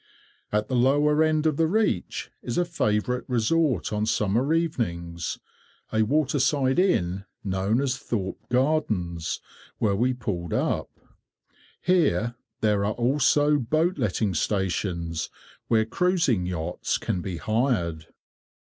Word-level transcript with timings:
At 0.51 0.67
the 0.67 0.75
lower 0.75 1.21
end 1.21 1.45
of 1.45 1.57
the 1.57 1.67
reach 1.67 2.31
is 2.41 2.57
a 2.57 2.65
favourite 2.65 3.23
resort 3.29 3.93
on 3.93 4.07
summer 4.07 4.51
evenings, 4.51 5.37
a 5.93 6.01
waterside 6.01 6.79
inn, 6.79 7.25
known 7.43 7.79
as 7.79 7.99
Thorpe 7.99 8.49
Gardens, 8.49 9.41
where 9.77 9.95
we 9.95 10.15
pulled 10.15 10.53
up. 10.55 10.89
Here 11.79 12.33
there 12.61 12.83
are 12.83 12.93
also 12.93 13.57
boat 13.59 13.99
letting 13.99 14.33
stations, 14.33 15.29
where 15.67 15.85
cruising 15.85 16.47
yachts 16.47 16.97
can 16.97 17.21
be 17.21 17.37
hired. 17.37 18.07